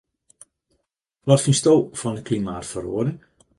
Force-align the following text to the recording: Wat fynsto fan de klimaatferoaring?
Wat 1.27 1.43
fynsto 1.43 1.73
fan 2.01 2.15
de 2.17 2.23
klimaatferoaring? 2.29 3.19